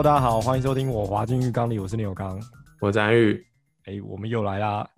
[0.00, 2.40] Hello，大家好，欢迎收听我滑进浴缸里，我是纽刚，
[2.80, 3.34] 我是张玉。
[3.84, 4.88] 哎、欸，我们又来啦！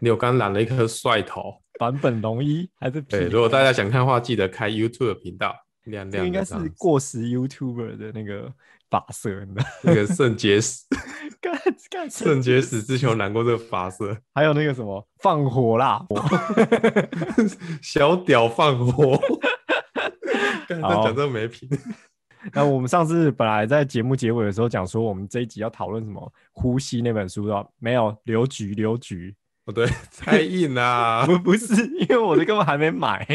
[0.00, 3.00] 纽刚染了一颗帅头，版本龙一还是？
[3.00, 6.26] 对，如果大家想看的话，记得开 YouTube 频道，亮亮。
[6.26, 8.52] 应该是过时 YouTuber 的那个
[8.90, 9.30] 发色，
[9.82, 10.84] 那个肾结石，
[11.40, 16.04] 干干 肾结石之前有染过这个发色，还有那个什么放火啦，
[17.80, 19.18] 小屌放火，
[20.68, 21.66] 刚才讲这个没品。
[22.52, 26.32] 那我们上次本来在节目结尾的时候讲说，我们这一集要讨论什么？
[26.52, 28.16] 呼吸那本书的没有？
[28.24, 29.86] 刘局，刘局，不对，
[30.18, 31.24] 太硬啦！
[31.26, 33.26] 不不是，因为我的根本还没买。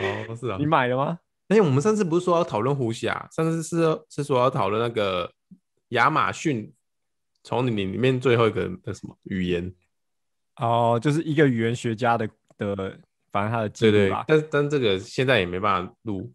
[0.00, 1.18] 哦，是啊，你买了吗？
[1.48, 3.28] 哎、欸，我们上次不是说要讨论呼吸啊？
[3.30, 5.30] 上次是是说要讨论那个
[5.88, 6.72] 亚马逊
[7.42, 9.72] 从你里面最后一个那什么语言？
[10.56, 12.26] 哦，就是一个语言学家的
[12.58, 12.98] 的，
[13.30, 14.24] 反正他的记录吧。
[14.26, 16.30] 对对，但但这个现在也没办法录。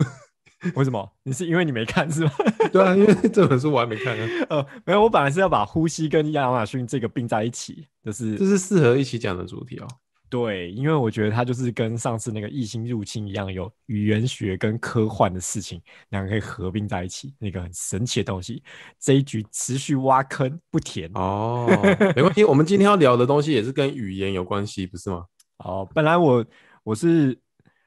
[0.75, 1.07] 为什么？
[1.23, 2.31] 你是因为你没看是吗？
[2.73, 4.27] 对啊，因为这本书我还没看呢。
[4.49, 9.87] 呃， 没有，我本来是要把呼吸跟亚马逊这个并在一起，就是这是适合一起讲的主题哦。
[10.29, 18.61] 对，因为我觉得它就是跟上次那个异星入侵一样，有语言学跟科幻的事情，两个可以合并在一起，那个很神奇的东西。
[18.99, 21.65] 这一局持续挖坑不填哦，
[22.13, 25.23] 没关系，我们今天要聊的东西也是跟语言有关系，不是吗？
[25.59, 26.45] 哦，本来我
[26.83, 27.39] 我是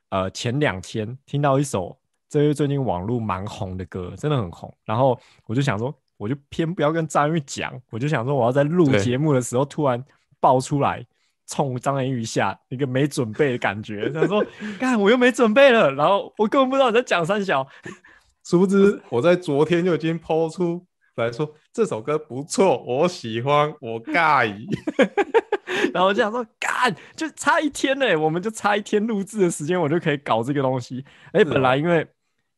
[0.09, 2.00] 呃前两天听到一首。
[2.31, 4.73] 这是最近网络蛮红的歌，真的很红。
[4.85, 10.01] 然后我就想说，我就偏不要跟张宇讲，我就想说，我要在录节目的时候突然
[10.39, 11.05] 爆出来，
[11.49, 14.09] 冲张言宇一下一个没准备的感觉。
[14.15, 14.47] 他说
[14.79, 17.67] ：“干，我又没准备了。”然后我根本不知道你在讲三小，
[18.47, 20.87] 殊不知我在昨天就已经抛出
[21.17, 24.69] 来说这首歌不错，我喜欢，我尬意。
[25.93, 31.05] 然后我就想说，干，就差一天呢，我们就差一天录制的时间，我就可以搞这个东西。
[31.33, 32.07] 哎，本来因为。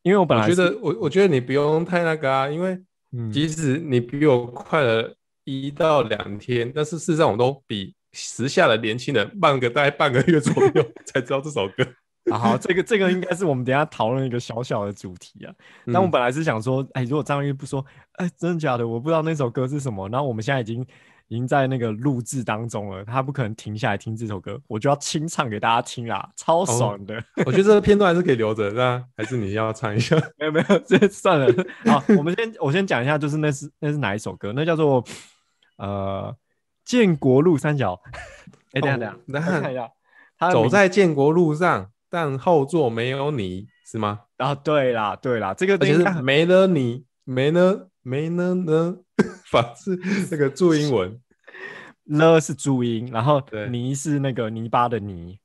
[0.03, 2.79] 因为我本来觉得我我觉得你不用太那个啊，因为
[3.31, 5.15] 即使你比我快了
[5.45, 11.83] 一到两天，嗯、但是事实上我都比时下的年轻人慢个大概半个月左右 才知道这首歌。
[12.31, 15.53] 好，好，这个这个应该是我们等一下讨论一个小小的主题啊。
[15.85, 18.87] 那、嗯、我本来是想说，哎，如果张玉不说，哎，真的假的？
[18.87, 20.07] 我不知道那首歌是什么。
[20.09, 20.85] 然后我们现在已经。
[21.27, 27.17] 已经在那个录制当中了，他不可能停下来听这首歌，我就要清唱给大家听啦，超爽的。
[27.17, 30.15] 哦、我觉得这个片段还是可以留着，那还是你要唱一下？
[30.37, 31.47] 没有没有，这算了。
[31.85, 34.53] 好，我们先我先讲一下，就是那是那是哪一首歌？
[34.55, 35.03] 那叫做
[35.77, 36.35] 呃
[36.85, 37.99] 建国路三角。
[38.73, 39.89] 哎、欸，等下等下，来、哦、看一下，
[40.37, 44.21] 他走在建国路上，但后座没有你是吗？
[44.37, 48.97] 啊，对啦对啦，这个其实没了你，没了没了呢，
[49.51, 51.19] 反正是那个注音文。
[52.05, 55.39] 了是注音，然后泥是那个泥巴的泥。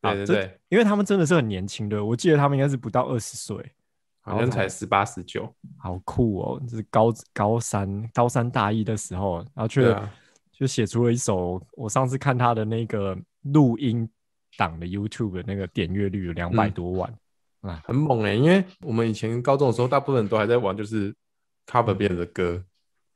[0.00, 3.72] 对对对，因为他们真的是很年轻的，我记得他们应该是不到二十岁，
[4.20, 6.62] 好像才十八十九，好酷哦！
[6.66, 10.10] 就是高高三高三大一的时候，然后却、啊、
[10.52, 11.60] 就写出了一首。
[11.72, 14.08] 我上次看他的那个录音
[14.56, 17.12] 档的 YouTube 的那个点阅率有两百多万，
[17.62, 18.32] 嗯、啊，很猛哎！
[18.34, 21.14] 因为我们以前高中的时候，大部分人都还在玩就是
[21.68, 22.64] cover 别人的歌，嗯、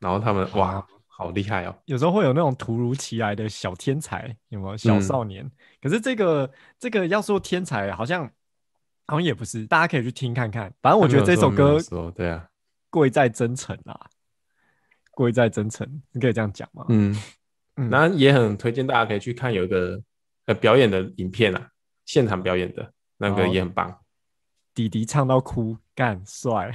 [0.00, 0.86] 然后他们哇。
[1.14, 1.76] 好厉害哦！
[1.84, 5.44] 有时候会有那种突如其来的小天才，有没有小少年？
[5.44, 8.24] 嗯、可是这个这个要说天才，好像
[9.06, 9.66] 好像也不是。
[9.66, 10.72] 大家可以去听看看。
[10.80, 11.78] 反正我觉得这首歌，
[12.16, 12.48] 对啊，
[12.88, 14.08] 贵在真诚啊，
[15.12, 16.86] 贵在真诚，你可以这样讲吗？
[16.88, 17.14] 嗯
[17.76, 20.02] 嗯，然后也很推荐大家可以去看有一个
[20.46, 21.70] 呃表演的影片啊，
[22.06, 24.00] 现场表演的那个也很棒。
[24.74, 26.72] 弟弟唱到哭，干帅！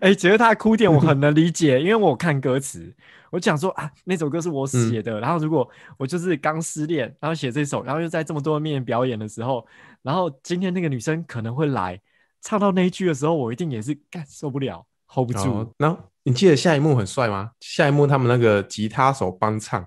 [0.00, 2.92] 哎、 欸，其实他的哭点我很能理解，因为我看歌词，
[3.30, 5.20] 我讲说啊，那首歌是我写的、嗯。
[5.20, 9.64] 然后如果我就是刚失恋，然后写这首，然后又在这么多人面前表演的时候，
[10.02, 12.00] 然后今天那个女生可能会来
[12.40, 15.72] 唱到那一句的时候，我一定也是干受不了，hold 不住。
[15.78, 17.52] 然后你记得下一幕很帅吗？
[17.60, 19.86] 下一幕他们那个吉他手帮唱，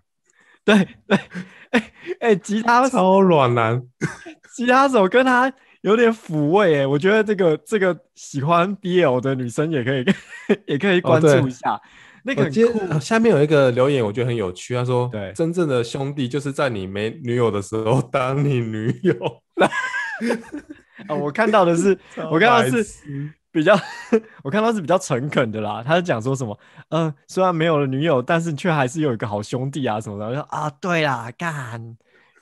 [0.63, 1.17] 对 对，
[1.71, 3.83] 哎、 欸、哎、欸，吉他超暖男，
[4.55, 5.53] 吉他手跟他。
[5.83, 10.06] 有点抚慰哎，我觉得这个这个喜欢 BL 的女生也可以
[10.65, 11.74] 也可以关注一下。
[11.74, 11.81] 哦、
[12.24, 13.00] 那个很酷。
[13.01, 14.74] 下面有一个留言，我觉得很有趣。
[14.74, 19.13] 他说：“对，真正的兄弟就是在你没女友的时候当你女友。
[21.09, 22.00] ”啊，我看到的是，
[22.31, 22.81] 我看到是
[23.51, 23.77] 比较，
[24.41, 25.83] 我看到是比较诚恳的啦。
[25.86, 26.57] 他是讲说什么？
[26.91, 30.27] 嗯、呃，虽然没有了女友，但是却还是有一个好兄弟啊什么的。
[30.27, 31.97] 我说啊，对啦，干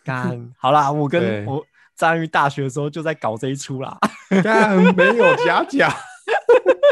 [0.06, 1.66] 干好啦，我跟我。
[2.02, 3.96] 在于大学的时候就在搞这一出啦，
[4.44, 5.96] 但没有假假。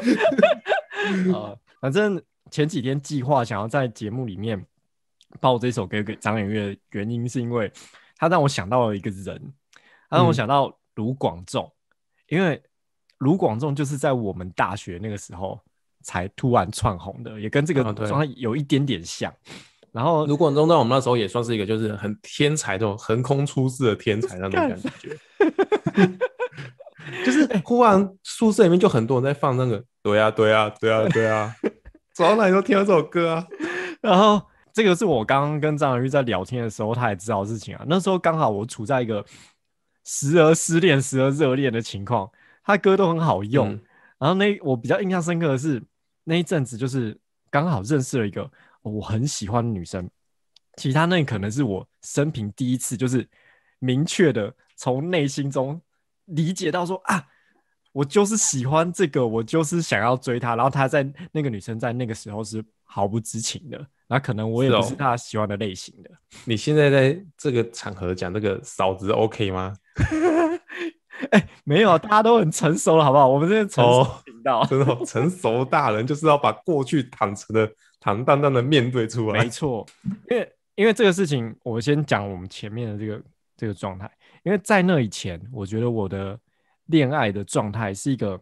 [1.33, 2.21] 呃，反正
[2.51, 4.63] 前几天计划想要在节目里面
[5.39, 7.71] 报这首歌给张远月的原因，是因为
[8.17, 9.51] 他让我想到了一个人，
[10.11, 11.73] 他让我想到卢广仲，
[12.27, 12.61] 因为
[13.17, 15.59] 卢广仲就是在我们大学那个时候
[16.03, 19.33] 才突然窜红的，也跟这个状态有一点点像。
[19.91, 24.89] 然后卢广仲在我们那时候也算是一个就是很天才的横空出世的天才那种感觉，
[27.25, 31.55] 就是忽然宿舍里面就很多人在放那个，对啊对啊对啊对啊，
[32.13, 33.47] 走到哪里都听到这首歌啊。
[34.01, 34.41] 然后
[34.71, 37.83] 这个是我刚刚跟张小玉在聊天的时候，他也知道的事情啊。
[37.87, 39.25] 那时候刚好我处在一个
[40.05, 42.29] 时而失恋时而热恋的情况，
[42.63, 43.71] 他歌都很好用。
[43.71, 43.81] 嗯、
[44.19, 45.81] 然后那我比较印象深刻的是
[46.25, 47.17] 那一阵子，就是
[47.49, 48.49] 刚好认识了一个。
[48.81, 50.09] 我很喜欢女生，
[50.77, 53.27] 其他那可能是我生平第一次，就是
[53.79, 55.81] 明确的从内心中
[56.25, 57.25] 理解到说啊，
[57.91, 60.55] 我就是喜欢这个，我就是想要追她。
[60.55, 66.09] 然后她在那个女生在那个时候是毫不知情的，那可能我也不是她喜欢的类型的。
[66.09, 69.75] 哦、 你现在在这个场合讲这个嫂子 OK 吗？
[71.31, 73.27] 哎、欸，没有，大家都很成熟了，好不好？
[73.27, 77.69] 我们这边成熟频道，真的成熟大人就是要把过去坦诚的。
[77.99, 79.85] 坦荡荡的面对出来，没错，
[80.29, 83.21] 因为因为这个事情，我先讲我们前面的这个
[83.57, 84.09] 这个状态。
[84.43, 86.39] 因为在那以前，我觉得我的
[86.85, 88.39] 恋爱的状态是一个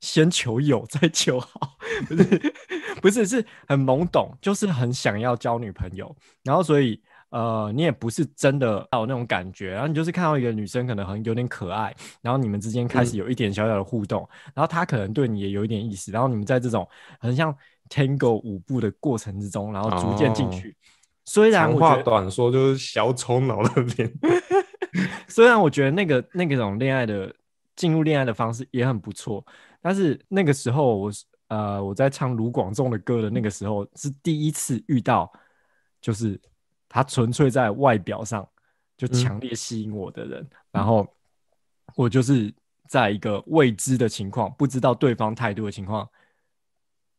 [0.00, 2.52] 先求有再求好， 不是
[3.00, 6.14] 不是是很懵懂，就是很想要交女朋友，
[6.44, 16.86] 然后所以呃，你也不是真的有那种感觉，然后你就是看到一个女生可能很有点可爱，然后你们之间开始有一点小小的互动，然后她可能对你也有一点意思，然后你们在这种
[17.18, 17.56] 很像。
[17.90, 20.70] Tango 舞步的过程之中，然后逐渐进去。
[20.70, 20.74] 哦、
[21.24, 24.10] 虽然我觉得话短说就是小丑脑的脸。
[25.28, 27.32] 虽然我觉得那个那个种恋爱的
[27.76, 29.44] 进入恋爱的方式也很不错，
[29.80, 31.12] 但是那个时候我
[31.48, 35.30] 呃我在唱卢广仲的歌的那个时候是第一次遇到，
[36.00, 36.40] 就是
[36.88, 38.48] 他纯粹在外表上
[38.96, 41.06] 就强烈吸引我的人，嗯、然后
[41.94, 42.52] 我就是
[42.88, 46.08] 在一个未知的情况，不知道对方态度的情况。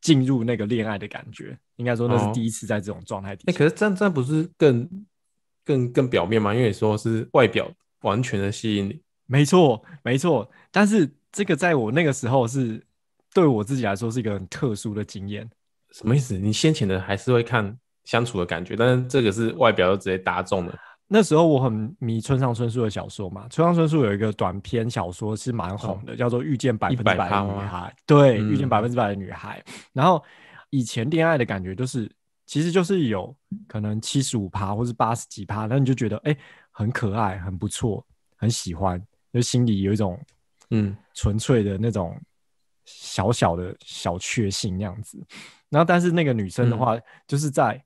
[0.01, 3.51] 进入那个恋爱的感觉，应该说那是第一次在这种状态底下。
[3.51, 5.05] 哎、哦欸，可是这样这样不是更
[5.63, 6.53] 更更表面吗？
[6.53, 7.71] 因为你说是外表
[8.01, 10.49] 完全的吸引你，没错没错。
[10.71, 12.83] 但是这个在我那个时候是
[13.33, 15.49] 对我自己来说是一个很特殊的经验。
[15.91, 16.37] 什么意思？
[16.37, 20.75] 你先前的还是会看相处的感觉，但是这个是外表就直接打中了。
[21.13, 27.93] 那时候我很迷村上春树的小说嘛，村上春树有一个短篇小说是蛮红的，哦、叫做《遇见百分之百的女孩》。
[28.05, 29.61] 对，嗯、遇见百分之百的女孩。
[29.91, 30.23] 然后
[30.69, 32.09] 以前恋爱的感觉就是，
[32.45, 33.35] 其实就是有
[33.67, 36.37] 可能七十五趴或是八十几趴，那你就觉得哎、欸、
[36.71, 38.01] 很可爱，很不错，
[38.37, 38.97] 很喜欢，
[39.33, 40.17] 就心里有一种
[40.69, 42.17] 嗯纯粹的那种
[42.85, 45.21] 小小的小确幸那样子。
[45.69, 47.83] 然后但是那个女生的话，嗯、就是在。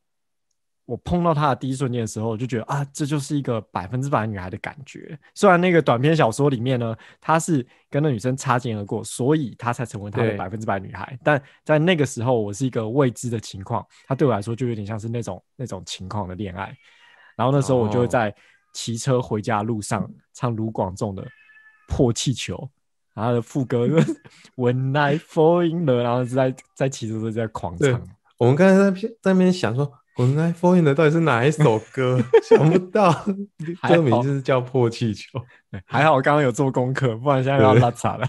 [0.86, 5.18] 我碰到她的第一瞬间的时候，我就觉得啊，这就是一个百分之百女孩的感觉。
[5.34, 11.18] 虽然那个短篇小说里面呢，她是跟那女生擦肩而过，所以她才成为她的百分之百女孩。
[11.24, 16.72] 但在那个时候，我是一个未知的情况，她对我来说就有点像是那种那种情况的恋爱。
[17.36, 18.32] 然后那时候我就会在
[18.72, 21.24] 骑车回家的路上、哦、唱卢广仲的
[21.88, 22.56] 《破气球》，
[23.16, 24.22] 然后的副歌是
[24.56, 28.08] When I Fall in Love，然后是在在骑车时在狂唱。
[28.38, 29.92] 我们刚才在在那边想说。
[30.16, 32.24] When I Fall in Love 到底是哪一首歌？
[32.48, 33.26] 想不到，
[33.90, 35.40] 这个名就是叫《破气球》。
[35.86, 38.28] 还好我刚刚有做功课，不然现在要拉碴了。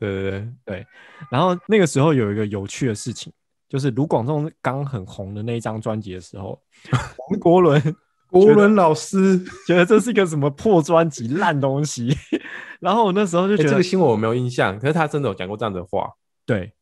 [0.00, 0.86] 对对对对。
[1.30, 3.32] 然后那个时候有一个有趣的事情，
[3.68, 6.60] 就是卢广仲刚很红的那一张专辑的时候，
[7.16, 7.80] 黄国伦
[8.28, 12.16] 国伦老师觉得这是一个什么破专辑、烂东西。
[12.80, 16.10] 然后我那时候就觉得、欸、这个新闻我没有印象，可是他真的有讲过这样的话。
[16.44, 16.72] 对。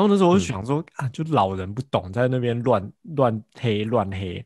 [0.00, 4.42] 然后那时候我就想说、嗯、啊，就老人不懂，在那边乱乱黑乱黑。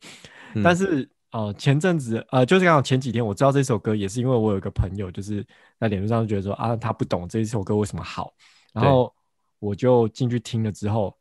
[0.54, 5.46] 嗯、但是呃，前阵子呃，就是刚好前几天我知道这首歌，也是因为我有一个朋友就是
[5.78, 8.34] 在脸书上就觉得说啊，他不懂这一首歌为什么好。
[8.72, 9.14] 然后
[9.60, 11.16] 我就进去听了之后，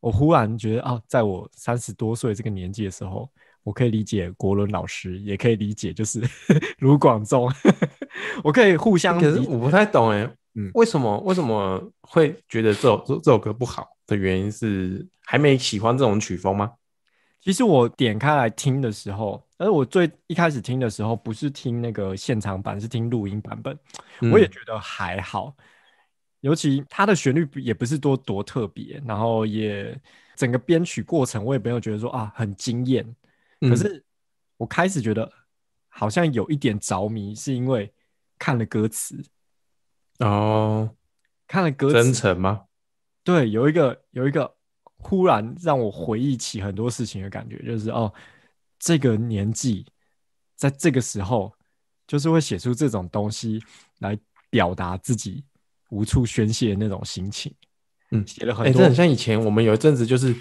[0.00, 3.30] 我忽然觉得啊，在我三十多岁这个年纪的时候，
[3.64, 6.22] 我可以理解国伦老师，也可以理解就是
[6.80, 7.52] 卢广仲，
[8.42, 9.20] 我可以互相。
[9.20, 10.26] 可是我不太懂哎。
[10.54, 16.72] 嗯，为什么为什么会觉得这首这这首歌不好的原因是还没喜欢这种曲风吗？
[17.40, 23.78] 其实我点开来听的时候，而我最一开始听的时候不是听那个现场版，是听录音版本，
[24.20, 25.54] 嗯、我也觉得还好。
[26.40, 29.96] 尤其它的旋律也不是多多特别，然后也
[30.34, 33.04] 整个编曲过程我也没有觉得说啊很惊艳。
[33.60, 34.04] 可是
[34.56, 35.30] 我开始觉得
[35.88, 37.92] 好像有一点着迷，是因为
[38.38, 39.16] 看了歌词。
[40.18, 40.90] 哦，
[41.46, 42.62] 看了歌词真诚吗？
[43.22, 44.54] 对，有一个有一个
[44.96, 48.12] 忽然让我回忆起很多事情的感觉，就是哦，
[48.78, 49.86] 这个年纪，
[50.56, 51.52] 在这个时候，
[52.06, 53.62] 就是会写出这种东西
[53.98, 54.18] 来
[54.50, 55.44] 表达自己
[55.90, 57.54] 无处宣泄的那种心情。
[58.10, 60.34] 嗯，写了很多，哎、欸，这很像以前我们有一阵子就是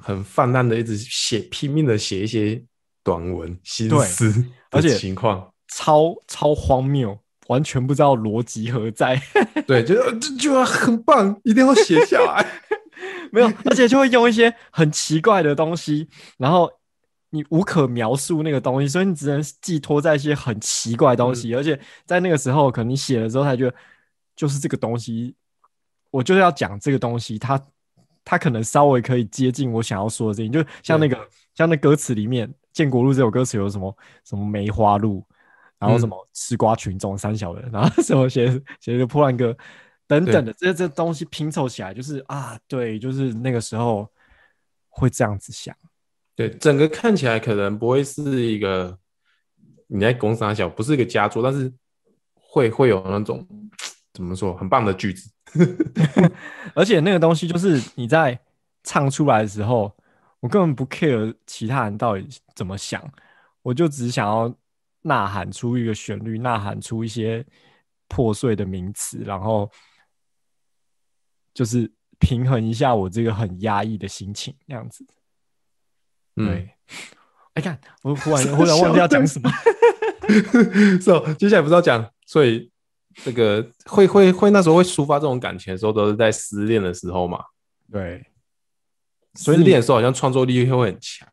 [0.00, 2.64] 很泛滥的，一直写拼命的写一些
[3.04, 7.18] 短文心思，而且情况超超荒谬，
[7.48, 9.20] 完全不知道逻辑何在。
[9.66, 12.46] 对，就就就很棒，一定要写下来。
[13.32, 16.08] 没有，而且就会用一些很奇怪的东西，
[16.38, 16.70] 然后
[17.30, 21.52] 你无可描述那个东西，所以你只能寄托在一些很奇怪的东西。
[21.54, 23.74] 嗯、而且在那个时候，可能你写了之后，他觉得
[24.36, 25.34] 就是这个东西，
[26.10, 27.60] 我就是要讲这个东西，它
[28.24, 30.52] 它可能稍微可以接近我想要说的事情。
[30.52, 31.18] 就像那个，
[31.54, 35.24] 像那歌词里面，《建国路》这首歌词有什么什么梅花鹿，
[35.82, 38.48] 然后什么吃瓜群众三小人，然后什么写
[38.80, 39.56] 写个破烂歌。
[40.06, 44.06] 等等的这这东西拼凑起来，就是啊，对，就是那个时候
[44.88, 45.74] 会这样子想。
[46.36, 48.98] 对，整个看起来可能不会是一个
[49.86, 51.72] 你在公三小，不是一个佳作，但是
[52.34, 53.46] 会会有那种
[54.12, 55.30] 怎么说很棒的句子。
[56.74, 58.38] 而且那个东西就是你在
[58.84, 59.94] 唱出来的时候，
[60.40, 63.02] 我根本不 care 其他人到底怎么想，
[63.62, 64.54] 我就只想要
[65.02, 67.44] 呐喊出一个旋律，呐喊出一些
[68.08, 69.70] 破碎的名词，然后。
[71.54, 75.04] 就是平衡一下我这个很压抑的心情，那样子。
[76.34, 76.70] 对，
[77.52, 79.50] 哎、嗯，看我忽然 忽然忘记要讲什么。
[80.98, 82.72] 是哦，接下来不知道讲，所以
[83.16, 87.44] 这个会会会那时候会抒发这种感情的时候，都是在失恋的时候嘛。
[87.90, 88.24] 对，
[89.34, 91.28] 所以失恋的时候好像创作力会很强。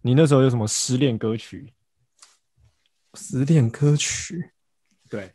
[0.00, 1.70] 你那时候有什么失恋歌曲？
[3.18, 4.52] 失恋歌曲，
[5.10, 5.32] 对。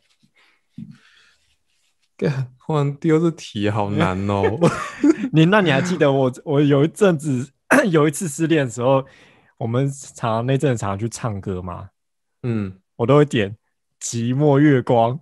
[2.66, 4.42] 忽然丢这题好难哦！
[5.34, 6.32] 你那你还记得我？
[6.44, 7.50] 我有一阵子
[7.90, 9.04] 有一次失恋的时候，
[9.58, 11.90] 我们常常那阵常常去唱歌嘛。
[12.42, 13.50] 嗯，我都会点
[14.00, 15.20] 《寂寞月光》。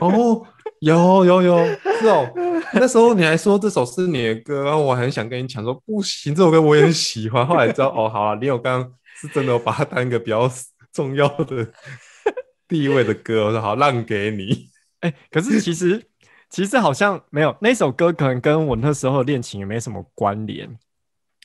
[0.00, 0.46] 哦，
[0.80, 1.58] 有有有，
[2.00, 2.32] 是哦。
[2.72, 7.46] 那时候你还说这首是你的歌，然后我很想跟你抢说不行，这首歌我也很喜欢。
[7.46, 10.50] 后来知道哦，好啊，你有刚刚是真的有把它当一个比较
[10.96, 11.70] 重要的
[12.66, 14.70] 地位的歌，我说好让给你。
[15.00, 16.02] 哎、欸，可是其实
[16.48, 20.66] 其实好像没有那首歌，可能跟我那时候的恋情也没什么关联，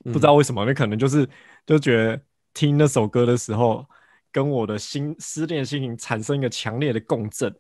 [0.05, 1.27] 嗯，不知道为什么，那可能就是
[1.65, 2.21] 就觉得
[2.53, 3.85] 听那首歌的时候，
[4.31, 7.53] 跟我的心失恋心情产生一个强烈的共振，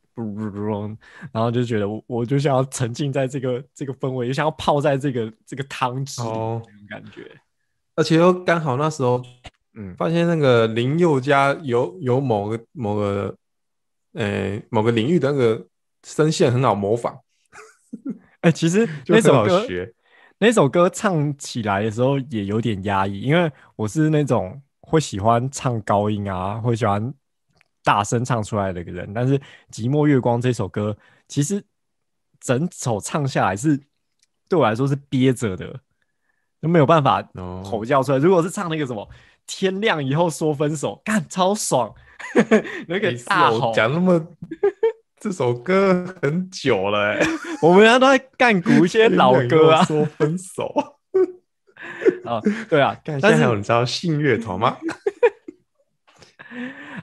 [1.33, 7.29] 然后就觉得我我就想要沉浸在这个这个氛围，就想要泡在这个这个汤汁里那种感觉，
[7.95, 9.21] 而且又刚好那时候，
[9.73, 13.35] 嗯，发现那个林宥嘉有有某个某个
[14.13, 15.67] 呃、欸、某个领域的那个。
[16.03, 17.15] 声线很好模仿，
[18.39, 19.63] 哎、欸，其实 那首歌
[20.39, 27.13] 那首歌唱起来的时候也有点压抑，因为我是那种会喜欢唱高音啊，会喜欢
[27.83, 29.13] 大声唱出来的一个人。
[29.13, 29.37] 但是
[29.71, 30.97] 《寂寞月光》这首歌，
[31.27, 31.63] 其实
[32.39, 33.79] 整首唱下来是
[34.49, 35.79] 对我来说是憋着的，
[36.63, 37.21] 就没有办法
[37.63, 38.17] 吼叫出来。
[38.17, 38.25] Oh.
[38.25, 39.07] 如果是唱那个什么
[39.45, 41.93] “天亮以后说分手”，干超爽，
[42.87, 44.27] 那个大吼讲那么。
[45.21, 47.23] 这首歌很久了，欸，
[47.61, 50.65] 我们家都在干古一些老歌啊，说分手
[52.25, 54.75] 啊，对啊，但是还有你知道信乐团吗？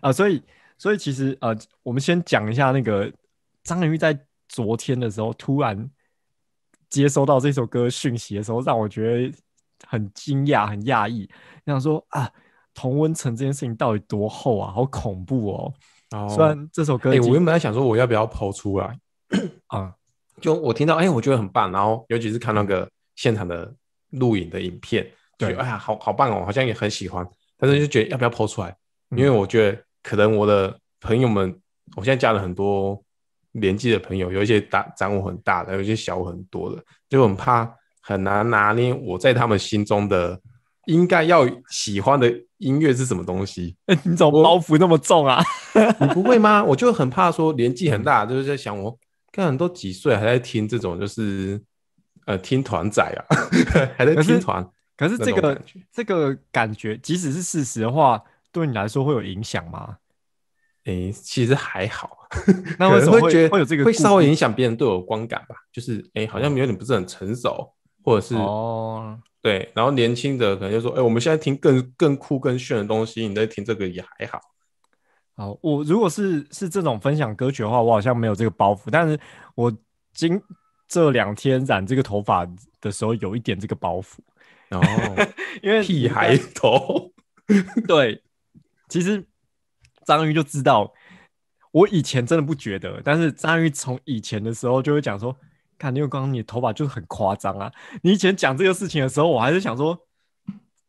[0.01, 0.43] 啊，所以
[0.77, 3.09] 所以其实呃，我们先讲一下那个
[3.63, 4.19] 张仁玉在
[4.49, 5.89] 昨天的时候突然
[6.91, 9.33] 接收到这首歌讯息的时候，让我觉得
[9.87, 11.29] 很惊讶、很讶异，
[11.67, 12.31] 想说啊，
[12.75, 15.75] 同温层这件事情到底多厚啊，好恐怖哦！
[16.11, 18.99] 哦，虽然这首歌，哎，我原本在想说我要不要抛出来
[19.69, 19.93] 啊？
[20.41, 23.75] 就我听到，哎，我觉得很棒，然后尤其是看那个现场的
[24.11, 25.07] 录影的影片，
[25.37, 28.75] 对，哎呀，好好棒哦，好像也很喜欢，但是就觉得要不要抛出来？
[29.11, 31.59] 因为我觉得可能我的朋友们，
[31.97, 33.03] 我现在加了很多
[33.53, 37.65] 年纪的朋友，有一些大长我很大的，有一些小我很多的，就很怕
[38.09, 40.41] 很难拿捏我在他们心中的。
[40.87, 43.77] 应该要喜欢的音乐是什么东西？
[43.89, 45.45] 欸、 你怎么包袱那么重啊？
[46.01, 46.65] 你不会吗？
[46.65, 48.99] 我就很怕说年纪很大，就是在想我
[49.31, 51.63] 看很多几岁还在听这种，就是
[52.25, 53.21] 呃听团仔啊，
[53.99, 54.67] 还在听团。
[54.97, 55.61] 可是这个
[55.93, 59.97] 这个感觉，即使是事实的话，对你来说会有影响吗？
[60.87, 62.17] 诶、欸，其实还好。
[62.79, 65.55] 那为什么会，会觉得会有这个会稍微影响别人对我的观感吧？
[65.71, 67.71] 就是诶、欸，好像有点不是很成熟，
[68.09, 69.19] 或者是哦。
[69.41, 74.41] 对，然后年轻的可能就说：“哎，我们现在听更更酷、更炫的东西，你在听这个也还好。”
[75.37, 78.89] 好，我如果是是这种分享歌曲的话，我好像没有这个包袱。
[78.91, 79.19] 但是
[79.55, 79.73] 我
[80.13, 80.43] 今
[80.89, 82.45] 这两天染这个头发
[82.81, 84.17] 的时候，有一点这个包袱。
[84.69, 85.25] 然后，
[85.63, 87.13] 因为屁孩头，
[87.87, 88.21] 对，
[88.89, 89.25] 其实
[90.05, 90.93] 章鱼就知道，
[91.71, 95.35] 我以前真的不觉得，但是章鱼从以前的时候就会讲说
[95.79, 97.71] ：“看你有刚刚你的头发就是很夸张啊！
[98.03, 99.97] 你以前讲这个事情的时候，我还是想说，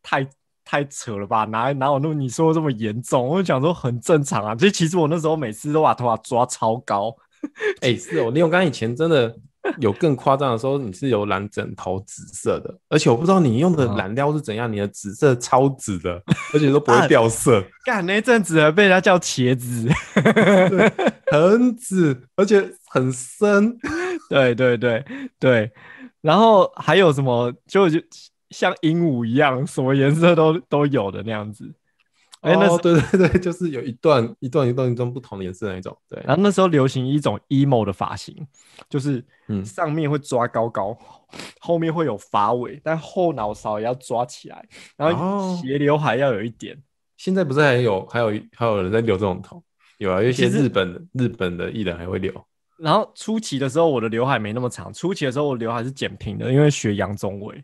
[0.02, 0.26] 太
[0.64, 1.44] 太扯了吧？
[1.44, 3.26] 哪哪有那么你说的这么严重？
[3.26, 4.54] 我就讲说很正常啊。
[4.54, 7.14] 这其实我那时候每次都把头发抓超高。
[7.80, 9.34] 哎、欸，是哦，你有刚以前真的。
[9.78, 16.14] 有更夸张的时候，你是有染枕头紫色的，而且我不知道你用的染料是怎样，你的紫色超紫的，
[16.54, 17.62] 而且都不会 掉色。
[17.84, 19.86] 干、啊、那阵子还被人家叫茄子，
[21.30, 23.78] 很紫，而且很深。
[24.28, 25.04] 对对对
[25.38, 25.72] 对，
[26.20, 28.00] 然后还有什么，就就
[28.50, 31.72] 像鹦鹉一样，什么颜色都都有的那样子。
[32.42, 35.96] 哎、欸，那、哦、对对对，就是有一段一段一段一段不同的颜色的那种。
[36.08, 38.34] 对，然后那时候流行一种 emo 的发型，
[38.88, 40.96] 就是嗯，上面会抓高高，
[41.32, 44.64] 嗯、后面会有发尾，但后脑勺也要抓起来，
[44.96, 46.74] 然后斜刘海要有一点。
[46.74, 46.80] 哦、
[47.16, 49.62] 现在不是还有还有还有人在留这种头？
[49.98, 52.32] 有啊，有一些日本的日本的艺人还会留。
[52.80, 57.62] 然后初期的时候，我的刘海没那么长，初期的时候我刘海是剪平的，因为学杨宗纬。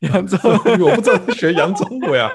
[0.00, 2.32] 杨宗纬，我不知道是学杨宗纬啊。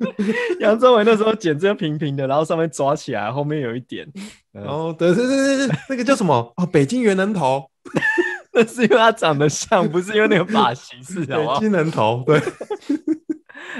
[0.60, 4.06] 杨宗纬那时候剪这样平平的，然后上面抓起来，后面有一点。
[4.52, 6.52] 哦，对对对对对，那个叫什么？
[6.56, 7.70] 哦，北京猿人头。
[8.52, 11.36] 那是因为他长得像，不是因为那个发型是的。
[11.36, 12.38] 北京人头，对。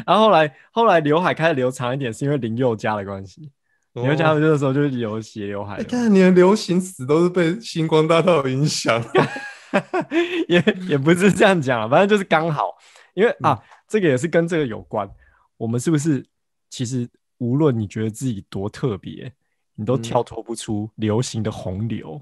[0.07, 3.51] 然后后来后来刘海开始留长一点，是因为林宥嘉的关系。
[4.03, 5.79] 林宥嘉那个时候就是留斜刘海。
[5.79, 9.03] 你看，你的流行词都是被星光大道影响。
[10.49, 12.77] 也也不是这样讲，反正就是刚好。
[13.15, 15.09] 因为啊，这个也是跟这个有关。
[15.57, 16.25] 我们是不是
[16.71, 19.33] 其实无论你觉得自己多特别，
[19.75, 22.21] 你都跳脱不出流行的洪流？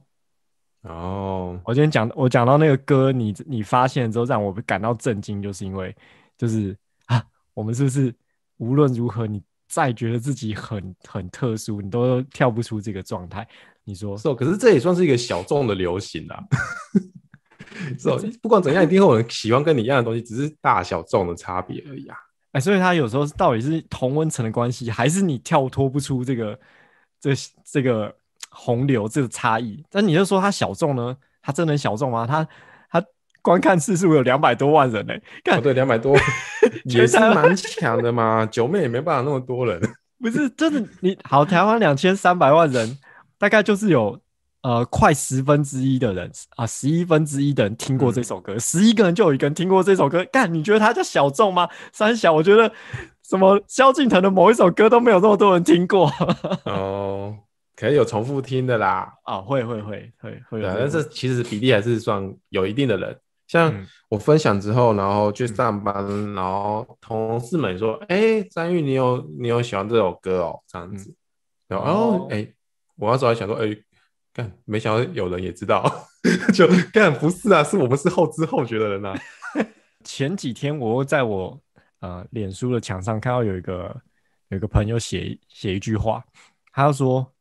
[0.83, 5.95] 哦，我今天讲我讲到那个歌，你你发现之后让我感到震惊，就是因为
[6.39, 7.23] 就是啊，
[7.55, 8.15] 我们是不是
[8.59, 13.47] 无论如何，你再觉得自己很很特殊，你都跳不出这个状态？
[13.85, 14.35] 你说是哦？
[14.35, 16.43] 可是这也算是一个小众的流行啊。
[17.99, 22.17] 是哦，不管怎样，一定会有人喜欢跟你一样的东西，只是大小众的差别而已啊。
[22.53, 26.59] 哎，所以他有时候到底是同温层的关系，还是你跳脱不出这个
[27.21, 27.33] 这
[27.65, 28.15] 这个
[28.51, 29.85] 洪流这个差异？
[29.91, 31.17] 但你就说他小众呢？
[31.43, 32.27] 他真的很小众吗？
[32.27, 32.51] 他他
[33.47, 36.17] 观看次数有两百多万人呢、欸，哦，对，两百多
[36.87, 38.45] 也是蛮强的嘛。
[38.47, 39.81] 九妹也没办法那么多人，
[40.19, 42.99] 不是，真的你好，台湾两千三百万人，
[43.39, 44.19] 大概就是有。
[44.63, 50.25] 呃，快十分之一的人啊，十一分之一的人听过这首歌，十、嗯、一个人就有一个人听过这首歌。
[50.33, 51.69] 干，你觉得他叫小众吗？
[51.93, 52.69] 三小，我觉得
[53.23, 56.11] 什么萧敬腾的某一首歌都没有那么多人听过。
[56.67, 57.33] 哦，
[57.77, 59.09] 可能有重复听的啦。
[59.23, 60.61] 啊，会会会会会。
[60.61, 63.17] 对，但是其实比例还是算有一定的人。
[63.47, 63.75] 像
[64.09, 71.15] 我分享之后，然后去上班，嗯、然后同事们说：“哎、欸，张玉，你有你有喜欢这首歌哦？”这样子。
[71.69, 72.55] 然后，哎、哦欸，
[72.97, 73.83] 我那时候还想说：“哎、欸。”
[74.37, 75.83] 干，没想到有人也知道，
[76.53, 79.19] 就干不是啊，是我们是后知后觉的人啊。
[80.05, 81.59] 前几天我在我
[82.01, 83.99] 呃脸书的墙上看到有一个
[84.49, 86.23] 有一个朋友写写一句话，
[86.71, 87.33] 他说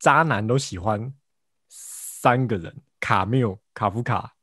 [0.00, 1.14] 渣男都喜欢
[1.68, 4.33] 三个人：卡缪、卡夫卡、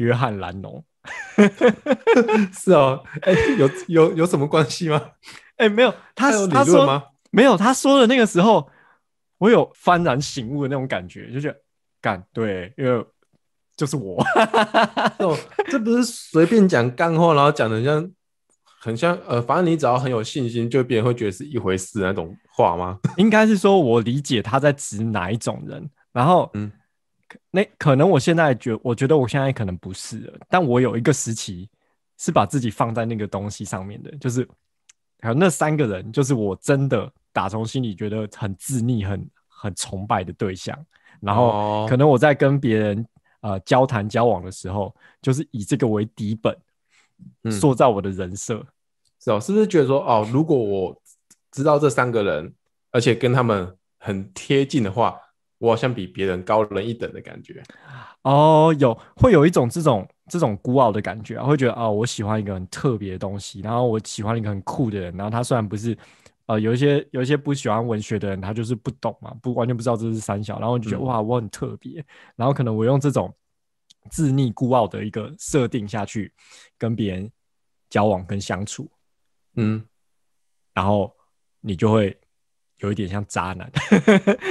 [0.00, 0.84] 约翰兰农。
[2.52, 5.00] 是哦，哎、欸，有有有什么关系吗？
[5.56, 7.04] 哎、欸，没有，他，他有理论吗？
[7.30, 8.68] 没有，他说的那个时候。
[9.40, 11.58] 我有幡然醒悟的那种感觉，就觉得
[11.98, 13.02] 干对，因为
[13.74, 14.22] 就是我，
[15.18, 15.34] 哦，
[15.70, 18.10] 这不是随便讲干话，然后讲的很像
[18.82, 22.98] 很像呃，反正你只要很有信心，就别人会觉得是一回事那种话吗？
[23.16, 26.70] 应该是说我理解他在指哪一种人，然后嗯，
[27.50, 31.68] 那可能我现在觉，我觉得我现在可能不是了，但我有一个时期
[32.18, 34.48] 是把自己放在那个东西上面的，就是
[35.20, 37.10] 还有那三个人，就是我真的。
[37.32, 40.76] 打从心里觉得很自溺、很很崇拜的对象，
[41.20, 43.06] 然后可能我在跟别人
[43.42, 46.52] 呃交谈交往的时候，就是以这个为底本，
[47.48, 48.56] 塑造我的人设。
[48.56, 48.66] 嗯，
[49.20, 51.00] 是哦，是不是觉得说哦，如果我
[51.52, 52.52] 知道这三个人，
[52.90, 55.16] 而且跟他们很贴近的话，
[55.60, 57.62] 我好像比别人高人一等的感觉？
[58.22, 65.96] 哦，有会有一种这种这种孤傲的感觉啊，会觉得哦，我喜欢一个很特别的东西，然后我喜欢一个很酷的人，然后他虽然不是。
[66.46, 73.32] 呃，有一些有一些不喜欢文学的人，他就是不懂嘛，不完全不知道这是三小，然后就觉得、嗯、哇，我很特别，然后可能我用这种
[74.10, 76.32] 自溺孤傲的一个设定下去
[76.76, 77.30] 跟别人
[77.88, 78.90] 交往跟相处，
[79.54, 79.80] 嗯，
[80.74, 81.14] 然后
[81.60, 82.18] 你就会
[82.80, 83.70] 有一点像渣男，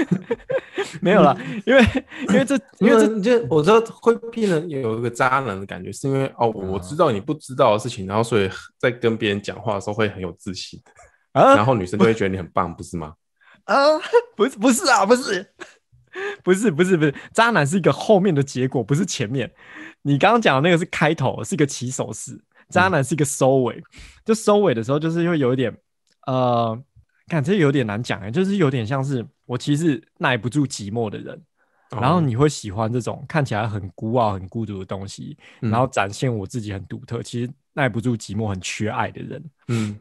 [1.02, 1.84] 没有啦，因为
[2.30, 10.82] 因为这因为这就我知道会变得有一个渣男的感觉，是因为哦，我知道你不知道的事情，然后所以在跟别人讲话的时候会很有自信。
[11.34, 13.13] 啊，然后女生就会觉得你很棒，不是吗？
[13.65, 13.76] 啊，
[14.36, 15.46] 不是，不是啊，不是，
[16.44, 19.52] 不 不是不是不是，渣男是一个后面的结果，不是前面。
[20.02, 22.42] 你刚刚讲的那个是开头，是一个起手式。
[22.70, 23.84] 渣男是一个收尾，嗯、
[24.24, 25.76] 就收尾的时候，就是会有一点
[26.28, 26.80] 呃，
[27.30, 31.42] 感觉有点难讲哎，就是有点像是我其实耐不住寂寞的人，
[31.92, 39.98] 哦、然后你会喜欢这种看起来很孤傲、很孤独的东西，嗯、然后展现我自己很独特，其实耐不住寂寞、很缺爱的人，嗯，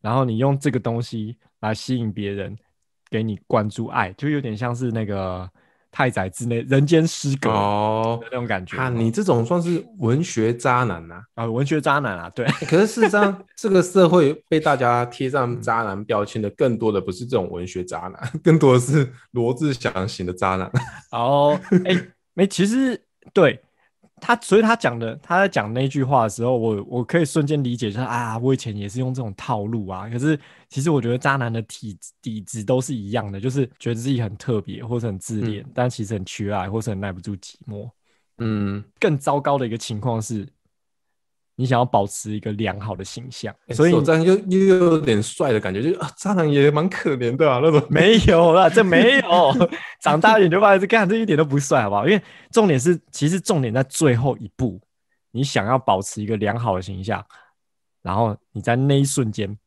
[0.00, 2.56] 然后你用这个东西来吸引别人，
[3.10, 5.50] 给你关注爱，就有点像是那个。
[5.90, 12.46] 太宰治那人间失格哦，那种感觉啊，你这种算是文学渣男呐啊，文学渣男啊，对。
[12.66, 20.70] 可是事实上， 这个社会被大家贴上渣男标签的，更多的不是这种文学渣男， 更多的是罗志祥型的渣男。
[21.12, 23.00] 哦，哎、欸，没，其实
[23.32, 23.60] 对。
[24.20, 30.08] 他所以，他讲的，他在讲那句话的时候，我我可以瞬间理解，就是啊，我以前也是用这种套路啊。
[30.08, 37.90] 可是，其实我觉得渣男的体底子都是一样的，就是觉得自己很特别，或者很自恋，嗯、但其实很缺爱，或是很耐不住寂寞。
[38.38, 40.46] 嗯，更糟糕的一个情况是。
[41.60, 49.68] 你想要保持一个良好的形象，欸、所以这样又又有点帅的感觉，就啊，渣男也蛮可怜的啊，那种没有啦，这没有，
[50.00, 52.06] 长大一点就发现这干这一点都不帅，好不好？
[52.06, 54.80] 因为重点是，其实重点在最后一步，
[55.32, 57.26] 你想要保持一个良好的形象，
[58.02, 59.58] 然后你在那一瞬间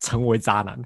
[0.00, 0.82] 成为渣男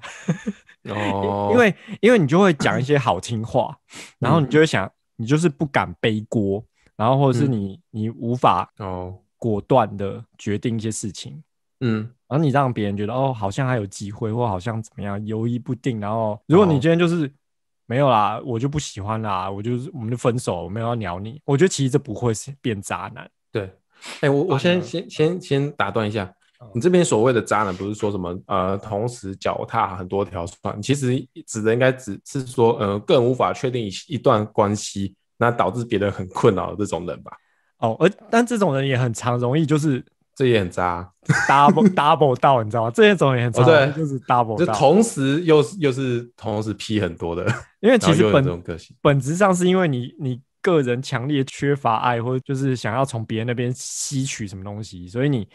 [0.93, 3.73] 哦， 因为因为你就会讲一些好听话，
[4.19, 6.61] 然后你就会想，你就是不敢背锅，
[6.97, 9.17] 然后或者是你、嗯、你无法哦。
[9.41, 11.43] 果断的决定一些事情，
[11.79, 15.99] 嗯，然后你让别人觉得哦，好像还有机会，或好像怎么样，犹豫不定。
[15.99, 17.29] 然后，如果你今天就是、哦、
[17.87, 21.41] 没有啦，我就不喜欢啦，我就是我们就分手，我没有要鸟你。
[21.43, 23.27] 我觉得其实这不会是变渣男。
[23.51, 37.31] 对，哎、欸，我我先先先先打断一下，嗯、你这边所谓的渣男，不是说什么呃，同时脚踏很多条船，其实指的应该只是说呃，更无法确定一一段关系，那导致别人很困扰的这种人吧。
[37.81, 40.03] 哦，而但这种人也很常容易就是
[40.35, 41.11] 这也很渣
[41.47, 42.91] ，double double 到你知道吗？
[42.93, 47.45] 这种也很渣，对，就是 double 就同时又是又是同时 P 很多的，
[47.79, 48.63] 因为其实本
[49.01, 55.47] 本质上是因为你你个人强烈缺乏爱，或者就是想要从别人那边吸取什么东西，所以你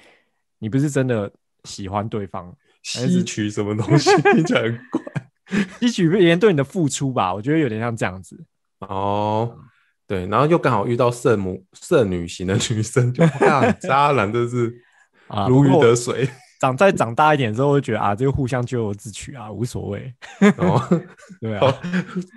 [0.59, 1.31] 你不是真的
[1.65, 5.01] 喜欢对方，吸取什么东西 听起来很怪，
[5.81, 8.37] 吸取别人对你的付出吧，我觉得有点像这样子。
[8.81, 9.57] 哦。
[10.07, 14.73] 对，然后又刚好遇到圣母、圣女型的女生，就啊，渣男真是
[15.29, 16.29] 啊，如鱼得水。
[16.59, 20.15] 长再长大一点之后，会觉得啊，这个互相咎由自取啊，无所谓。
[20.57, 20.83] 哦，
[21.39, 21.75] 对啊，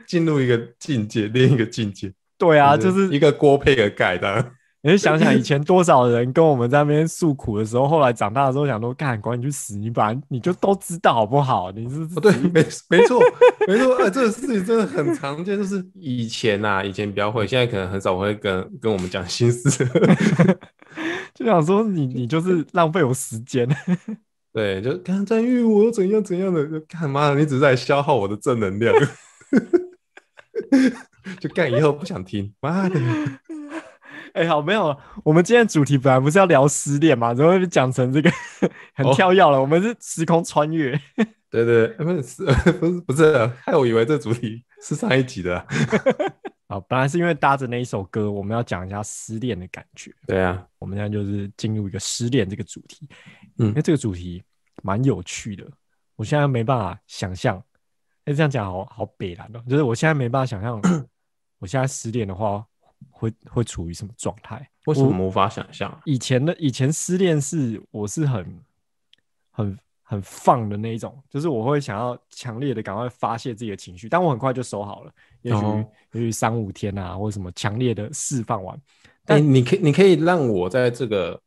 [0.07, 2.11] 进入一个境界，另一个境界。
[2.37, 4.51] 对啊，就是一个锅配个盖的。
[4.81, 11.69] 你就想想以前多少人跟我们在那边诉苦的时候，后来长大的时候想说，干，管你去死，你本来你就都知道好不好？
[11.71, 13.19] 你是不对，没没错
[13.67, 19.85] 没错，哎、欸，这个事情真的很常见，就是以前呐、啊，以前比较会，现在可能很少会跟跟我们讲心事，
[21.35, 23.67] 就想说你你就是浪费我时间，
[24.53, 27.33] 对，就刚在遇我又怎样怎样的，干嘛？
[27.33, 28.95] 你只是在消耗我的正能量，
[31.41, 32.97] 就干以后不想听，妈的。
[34.33, 38.31] 哎、欸，好，没有，我们今天主题本来不是要聊失恋嘛，怎么会讲成这个
[38.93, 39.57] 很跳跃了？
[39.57, 40.91] 哦、我们是时空穿越，
[41.49, 45.65] 对对，不是不是不是，害我以为这主题是上一集的、啊。
[46.69, 50.13] 好，本来是因为搭着那一首歌，我们要讲一下失恋的感觉。
[50.27, 53.09] 对啊，我们现在就是进入一个失恋这个主题，
[53.57, 54.43] 嗯，因为这个主题
[54.83, 55.65] 蛮有趣的，
[56.15, 57.57] 我现在没办法想象，
[58.25, 60.79] 哎、欸，这样讲好好北烂哦，就是我现在没办法想象，
[61.57, 62.63] 我现在失恋的话。
[63.09, 64.69] 会会处于什么状态？
[64.85, 66.01] 为什么无法想象？
[66.05, 68.59] 以前的以前失恋是我是很
[69.51, 75.11] 很很放的那一种，就是我会想要强烈的赶快发泄自己的情绪，但我很快就收好了。
[75.41, 78.79] 也许、哦、也许三五天啊，或者什么强烈的释放完。
[79.25, 81.39] 但你可以你可以让我在这个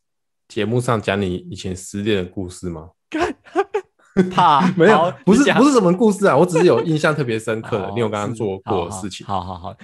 [0.46, 2.90] 节目上讲你以前失恋的故事吗？
[4.30, 9.26] 怕 没有，不是不是什么故事啊，我只是有印象特别深刻的， 你有刚刚做过的事情。
[9.26, 9.74] 好好好。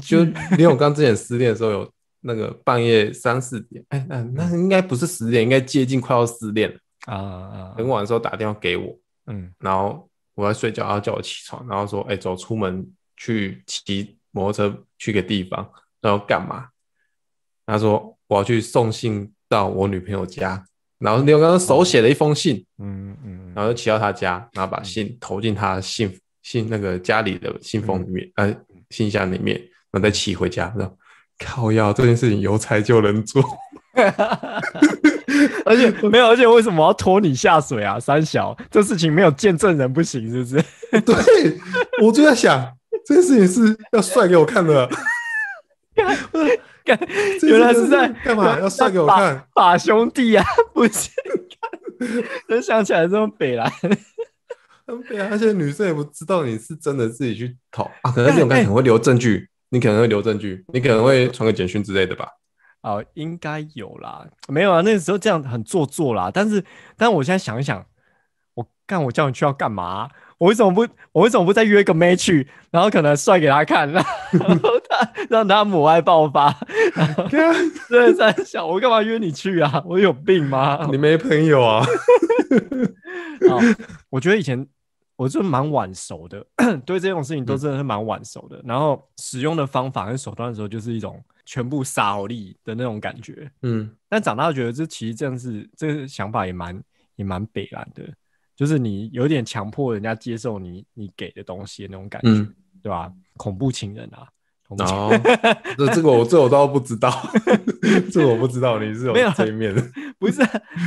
[0.00, 7.74] 就因为 我刚之前失恋的时候，有那个半夜三四点，哎，那那应该不是失恋，应该接近快要失恋了啊。
[7.76, 12.84] 很晚的时候打电话给我，嗯，然后我在睡觉，然后叫我起床，然后说，哎，走出门
[13.16, 16.66] 去骑摩托车去个地方，然后干嘛？
[17.64, 20.64] 他说我要去送信到我女朋友家，
[20.98, 28.56] 然后你有刚刚手写了一封信，嗯嗯，然后就骑到他家，然后把信投进他信信那个家里的信封里面，呃。
[28.90, 29.56] 信箱里面，
[29.90, 30.96] 然后再骑回家，然后
[31.38, 33.42] 靠要这件事情有才就能做，
[35.64, 37.98] 而且没有，而且为什么要拖你下水啊？
[38.00, 40.64] 三小，这事情没有见证人不行，是不是？
[41.02, 41.14] 对，
[42.02, 42.72] 我就在想，
[43.04, 44.88] 这件事情是要帅给我看的。
[47.42, 48.58] 原来是在干嘛？
[48.58, 49.44] 要帅给我看？
[49.54, 51.10] 把兄弟啊，不是？
[52.48, 53.70] 能想起来这么北来，
[54.88, 55.28] 很北来。
[55.28, 58.10] 而且女生也不知道你是真的自己去投啊。
[58.10, 62.26] 可能这种可能会留证据，你可能会留证据，你可能会传个简讯之类的吧。
[62.82, 64.26] 哦，应该有啦。
[64.48, 66.30] 没有啊，那个时候这样很做作啦。
[66.32, 66.64] 但是，
[66.96, 67.84] 但我现在想一想，
[68.54, 70.08] 我干，我叫你去要干嘛？
[70.38, 70.86] 我为什么不？
[71.10, 72.46] 我为什么不再约个妹去？
[72.70, 76.56] 然后可能帅给他看，然后他让他母爱爆发。
[77.28, 79.82] 对，在想我干嘛约你去啊？
[79.84, 80.86] 我有病吗？
[80.92, 81.84] 你没朋友啊？
[83.48, 83.58] 好，
[84.10, 84.64] 我觉得以前
[85.18, 86.46] 我就蛮晚熟的，
[86.86, 88.58] 对这种事情都真的是蛮晚熟的。
[88.58, 93.50] 嗯、然后使用的方法跟手段的时候，就是一种全部撒力的那种感觉。
[93.62, 96.80] 嗯，但长大觉得这其实这样是这个想法也蛮
[97.16, 98.08] 也蛮北然的。
[98.54, 103.12] 就是你有点强迫人家接受你你给的东西的那种感觉，嗯、对吧？
[103.36, 104.28] 恐怖情人啊，
[104.68, 105.10] 哦，
[105.78, 107.10] 这这个我这我倒不知道，
[108.12, 109.82] 这个我不知道你是有这一面的，
[110.20, 110.42] 不是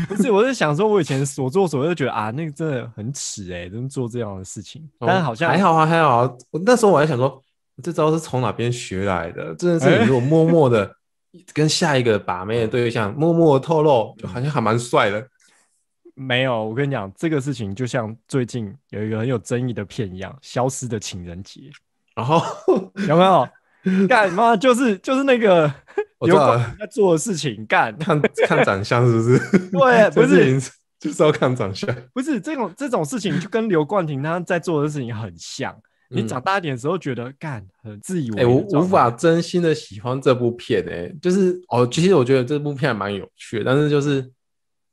[0.07, 6.31] 不是，我是想说，我以前所作所为，就觉得啊，那个真的很耻哎、欸，能做这样的事情，哦、但是好像还好啊，还好啊。
[6.51, 7.43] 我那时候我还想说，
[7.81, 9.55] 这招是从哪边学来的？
[9.55, 10.95] 真的是你如果 默默的
[11.51, 15.27] 跟下一个把妹的对象默默的透露，就好像还蛮帅的。
[16.13, 21.61] 没有，我跟你讲，这个事情就像最近有一个很有争议的片一样，《消失的情人节》。
[22.13, 22.43] 然后
[23.07, 23.47] 有没有？
[24.07, 24.55] 干嘛？
[24.55, 25.71] 就是就是那个
[26.27, 29.39] 有管在做的事情，干看看长相是不是？
[29.71, 30.59] 对， 不是
[30.99, 31.89] 就是要看长相。
[32.13, 35.75] 不是这种这种事情，就跟刘冠廷他在做的事情很像。
[36.09, 44.31] 你长大一点的时候，觉得干很自以为，哎，我无法真心的喜欢这部片，哎，就是哦，其实我觉得这部片还蛮有趣的，但是就是。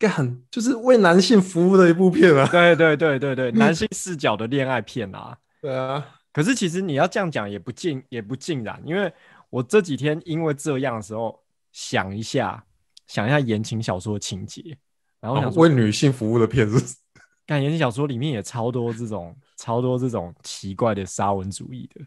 [0.00, 2.46] 干就是为男性服务的一部片啊！
[2.52, 5.36] 对对对对对，男性视角的恋爱片啊！
[5.60, 6.06] 对啊，
[6.38, 9.12] 可是其实你要这样讲也不尽也不尽然，因为
[9.50, 11.36] 我这几天因为这样的时候
[11.72, 12.64] 想一下，
[13.08, 14.78] 想一下言情小说的情节，
[15.18, 16.96] 然后想、哦、为女性服务的片子，
[17.44, 22.06] 看言情小说里面也超多这种超多这种奇怪的沙文主义的。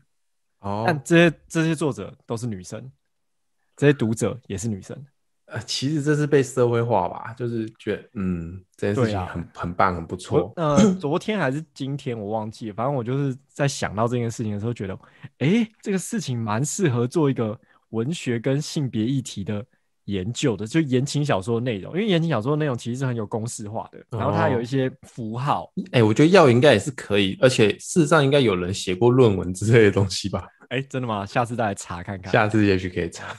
[0.59, 2.89] 哦，但这些这些作者都是女生，
[3.75, 5.05] 这些读者也是女生。
[5.51, 10.53] 呃，其实这是被社会化吧，就是觉得，嗯，这件事情很、啊、很棒，很不错。
[10.55, 12.73] 呃，昨天还是今天，我忘记了。
[12.73, 14.97] 反正我就是在想到这件事情的时候，觉得，
[15.39, 17.59] 哎，这个事情蛮适合做一个
[17.89, 19.61] 文学跟性别议题的
[20.05, 21.93] 研究的，就言情小说的内容。
[21.95, 25.69] 因为言情小说的内容其实是很有公式化的，然后它有一些符号。
[25.91, 30.47] 哎、哦，我觉得药应该也是可以，而且事实上应该有人写过论文之类的东西吧？
[30.69, 31.25] 哎，真的吗？
[31.25, 32.31] 下次再来查看看。
[32.31, 33.35] 下次也许可以查。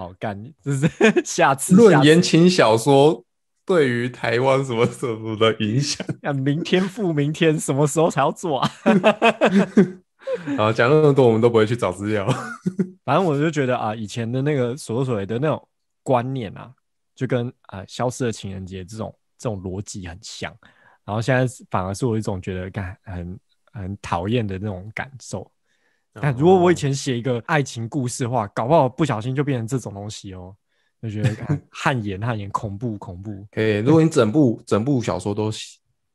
[0.00, 0.88] 好干，就是
[1.24, 3.22] 下次论言情小说
[3.66, 6.06] 对于台湾什么什么的影响。
[6.22, 8.70] 那 明天复明天，什么时候才要做啊？
[10.56, 12.26] 啊，讲那么多，我们都不会去找资料。
[13.04, 15.68] 反正我就觉得啊，以前的那个所作所为的那种
[16.02, 16.72] 观念啊，
[17.14, 20.50] 就跟啊消失的情人节这种这种逻辑很像。
[21.04, 23.38] 然后现在反而是我一种觉得干很
[23.72, 25.50] 很讨厌的那种感受。
[26.14, 30.52] 但如果我以前写一个爱情故事的话，搞不好不小心就变成这种东西哦，
[31.00, 31.30] 就觉得
[31.70, 33.46] 汗颜汗颜，恐怖恐怖。
[33.52, 35.52] 可以，如果你整部整部小说都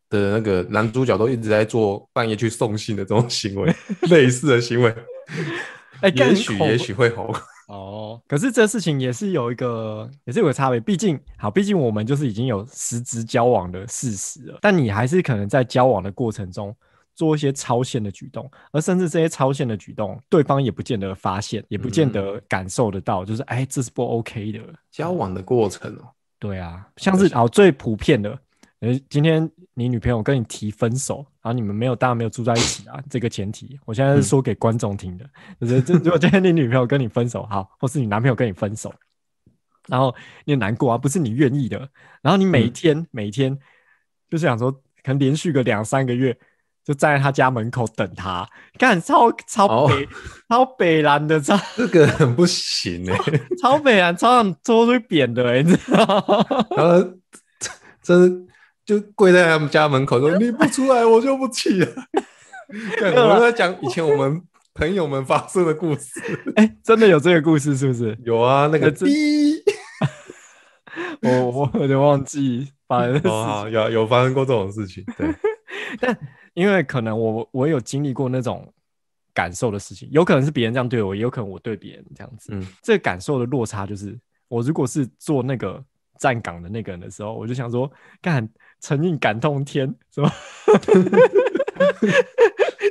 [0.10, 3.73] 的那个男主角都一直在做半夜去送信的这种行为，
[4.10, 4.89] 类似的行为，
[6.01, 7.34] 哎、欸，也许也许会红
[7.69, 8.21] 哦。
[8.27, 16.75] 可是这事情也是有一个也是有个差别，毕竟好，毕竟我们就是已经有实质交往的事实了，但你还是可能在交往的过程中。
[17.15, 24.60] 做一些超限的举动，而甚至这些超限的举动，对方也不见得发现，也不见得感受得到，嗯、就是哎，这是不 OK 的
[24.91, 26.10] 交往的过程哦。
[26.38, 28.38] 对啊，像是哦最普遍的，
[28.82, 35.25] 呃，今天你女朋友跟你提分手，然后你们没有当然没有住在一起啊，这个前提，我现在是说给观众听的，
[35.60, 38.93] 嗯、就是这如果今天你女朋友跟你分手，好，或是你男朋友跟你分手，
[39.88, 41.89] 然后你很难过啊，不是你愿意的，
[42.21, 43.58] 然后你每一天、嗯、每一天
[44.30, 46.38] 就是想说，可能连续个两三个月。
[46.86, 50.08] 就站在他家门口等他，干超超北、哦、
[50.48, 56.65] 超北蓝的，超这个很不行哎、欸，超北蓝超想做出扁的哎、欸，你知道吗？
[56.78, 57.12] 然后
[58.04, 58.48] 真
[58.86, 61.88] 就跪在他们家门口说：“你不出来，我就不起来。”
[63.02, 64.39] 我们在讲以前我们
[64.76, 66.21] 朋友们发生的故事，
[66.56, 68.15] 哎、欸，真的有这个故事是不是？
[68.24, 69.56] 有啊，那个滴，
[71.24, 75.28] 我我有点忘记发生哦，有有发生过这种事情，对，
[75.99, 76.17] 但。
[76.53, 78.65] 因为可能我我有经历过那种
[79.34, 82.47] 感受的事情，有可能是别人这样对我，也有可能我对别人这样子。
[82.53, 85.84] 嗯，这个感受的落差就是，我如果是做那个
[86.17, 88.47] 站岗的那个人的时候，我就想说，干，
[88.79, 90.34] 诚应感动天，是吧？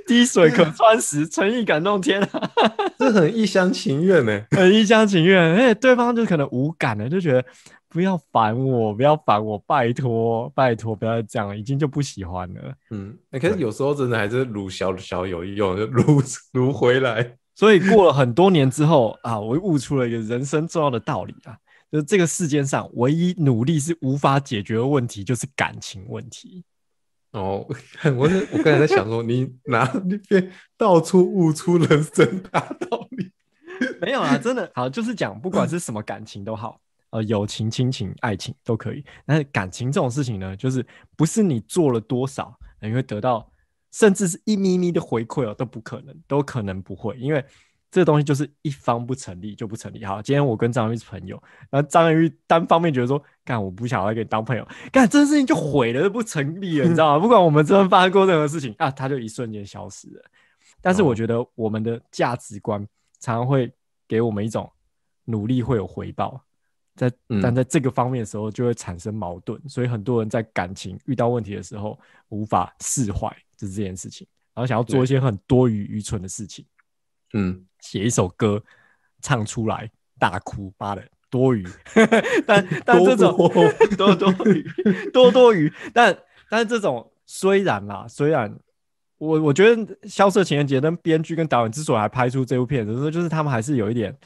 [0.06, 2.52] 滴水可穿石，诚意感动天啊！
[2.98, 5.54] 这很一厢情愿呢， 很一厢情愿。
[5.54, 7.42] 而且对方就可能无感了，就觉得
[7.94, 12.74] 不要烦我，不要烦我，拜托，拜托，不要这样，已经就不喜欢了。
[12.90, 16.20] 嗯，那可是有时候真的还是鲁小小有用，就鲁
[16.54, 17.36] 鲁回来。
[17.54, 21.56] 所以过了很多年之后啊，我悟出了一个人生重要的道理啊，
[21.92, 26.64] 就是这个世界上唯一努力是无法解决的问题，就是感情问题。
[27.30, 27.64] 哦，
[28.02, 29.86] 我我刚才在想说，你哪
[30.28, 33.30] 边到处悟出人生大道理？
[34.02, 36.80] 没有啊，真的好，就是讲不管是什么感情都好，
[37.14, 39.04] 呃，友情、亲情、爱情都可以。
[39.24, 40.84] 但是感情这种事情呢，就是
[41.16, 43.48] 不是你做了多少，你会得到。
[43.92, 47.44] 甚至是一咪咪的回馈哦，都不可能，都可能不会，因为
[47.92, 50.04] 这个东西就是一方不成立就不成立。
[50.04, 57.18] 好，今天我跟张玉是朋友，然后张玉单方面觉得说，干我不想要跟你当朋友，干这件事情就毁了，就不成立了，你知道吗？
[57.22, 60.24] 不管我们这边发生过任何事情啊，他就一瞬间消失了。
[60.82, 62.84] 但是我觉得我们的价值观
[63.20, 63.72] 常常会
[64.08, 64.68] 给我们一种
[65.26, 66.44] 努力会有回报。
[66.94, 76.64] 在，但在这个方面的时候就会产生矛盾，嗯、所以很多人在感情遇到问题的时候无法释怀，就是这件事情，然后想要做一些很多余愚蠢的事情，
[77.32, 78.62] 嗯，写一首歌
[79.20, 81.66] 唱出来大哭，妈的多余，
[82.46, 83.48] 但但这种多。
[84.16, 84.62] 多余
[85.12, 86.16] 多多余，但
[86.48, 88.56] 但是这种虽然啦，虽然
[89.18, 94.16] 我我觉得《萧瑟情人节》跟编剧跟导演之所以还拍出这部片子，就是他们还是有一点，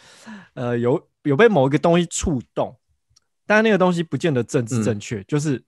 [0.55, 1.01] 呃，有。
[1.24, 2.74] 有被某一个东西触动，
[3.44, 5.18] 但那个东西不见得政治正确。
[5.18, 5.62] 嗯、就是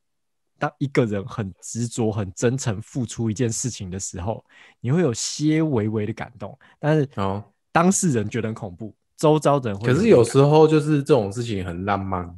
[0.59, 4.43] 当一个人很执着、很真诚付出一件事情的时候，
[4.81, 6.57] 你会有些微微的感动。
[6.79, 9.93] 但是，哦，当事人觉得很恐怖，周遭的人会。
[9.93, 12.35] 可是有时候就是这种事情很浪漫。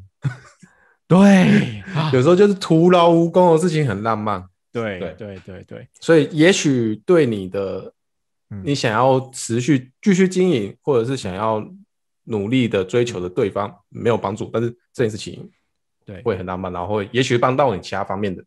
[1.06, 4.44] 对， 有时候就是徒劳无功的事情很浪漫。
[4.72, 7.92] 对对对对对，所以也许对你的，
[8.64, 11.64] 你想要持续继续经营，或者是想要。
[12.26, 15.50] 努力的追求的对方没有帮助，但是这件事情
[16.04, 18.44] 对会很浪漫，然后会也许帮到你其他方面的。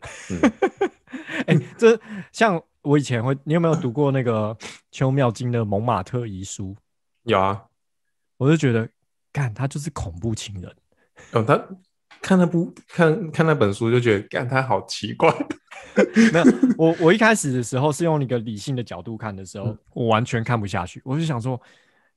[1.46, 2.00] 哎、嗯欸，这
[2.32, 4.56] 像我以前会，你有没有读过那个
[4.90, 6.74] 邱妙金的《蒙马特遗书》？
[7.24, 7.62] 有啊，
[8.38, 8.88] 我就觉得，
[9.30, 10.74] 干他就是恐怖情人。
[11.32, 11.68] 哦，他
[12.22, 15.32] 看那部看看那本书就觉得，干他好奇怪。
[16.32, 16.44] 没有，
[16.78, 21.60] 我我一开始的时候是用一个理性的角度看的时候，嗯、我完全看不下去，我就想说。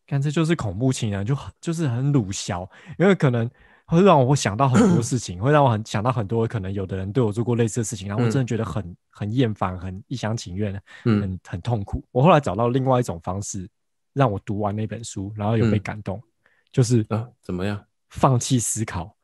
[0.08, 3.50] 看，这就是恐怖情人，就就是很鲁小，因为可能
[3.86, 12.04] 会让我会想到很多事情，会让我很想到很多可能有的人对我做过类似的事情，然后我真的觉得很、嗯、很厌烦，很一厢情愿，很、嗯、很痛苦。
[12.12, 13.70] 我后来找到另外一种方式，
[14.12, 16.28] 让我读完那本书，然后有被感动，嗯、
[16.74, 17.82] 就是啊，怎么样？
[18.10, 19.16] 放弃思考，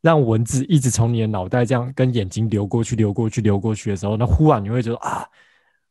[0.00, 5.26] 让文字一直从你的脑袋这样跟眼睛流过去、流过去、流过去的时候，那忽然你会觉得啊，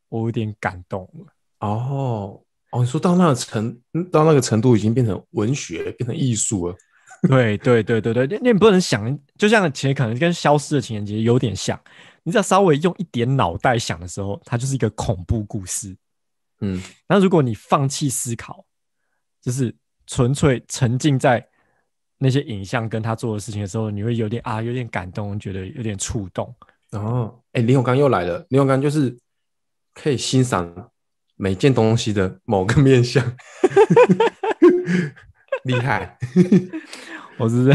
[0.10, 1.26] 我有点感动了。
[1.60, 2.42] 哦。
[2.72, 3.80] 哦，你说到那个程，
[4.12, 6.76] 到那个程度已经变成文学，变成艺术了。
[7.30, 11.80] 对对对对对，你你不能想，就像其实可能跟《消失的情人节》有点像，
[12.24, 15.96] 你只要稍微用一点脑袋想的时候，它就是一个恐怖故事。
[16.60, 18.66] 嗯，那如果你放弃思考，
[19.42, 19.74] 就是
[20.06, 21.48] 纯粹沉浸在
[22.18, 26.54] 那些影像跟他做的事情的时候，你会有点啊，有点感动，觉得有点触动。
[26.92, 29.18] 哦，哎，林永刚又来了，林永刚就是
[29.94, 30.90] 可以欣赏。
[31.40, 33.24] 每件东西的某个面相，
[35.66, 36.18] 厉害！
[37.38, 37.72] 我是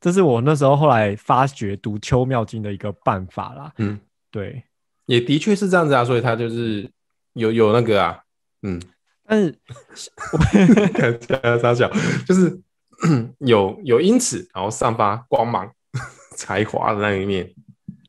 [0.00, 3.72] 这是我那时候后来发掘读秋妙经的一个办法啦。
[3.78, 3.96] 嗯，
[4.32, 4.60] 对，
[5.04, 6.90] 也的确是这样子啊，所以他就是
[7.34, 8.18] 有有那个啊，
[8.62, 8.82] 嗯，
[9.24, 9.56] 但是
[10.92, 11.88] 看他傻笑，
[12.26, 12.60] 就是
[13.40, 15.70] 有有因此然后散发光芒
[16.36, 17.52] 才华的那一面。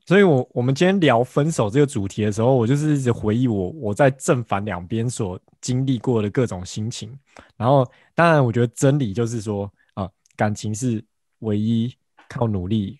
[0.06, 7.14] 所以我，我我们今天聊分手这个主题的时候，我就是一直回忆我我在正反两边所经历过的各种心情。
[7.58, 7.86] 然后，
[8.16, 11.04] 当然，我觉得真理就是说啊，感情是
[11.40, 11.94] 唯一
[12.30, 12.98] 靠努力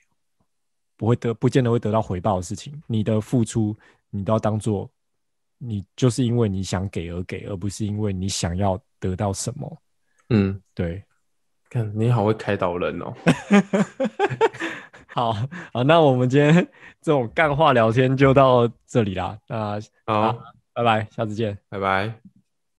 [0.98, 2.74] 不会得、不见得会得到回报的事情。
[2.88, 3.74] 你的付出，
[4.10, 4.90] 你都要当做
[5.58, 9.82] 你就是因为你想给而给，而不是因为你想要得到什么。
[10.30, 11.02] 嗯，对。
[11.70, 13.14] 看你好会开导人哦。
[15.08, 15.34] 好
[15.74, 16.56] 好，那我们今天
[17.02, 19.38] 这种干话聊天就到这里啦。
[19.48, 20.38] 那好，
[20.74, 22.37] 拜拜，下次见，拜拜。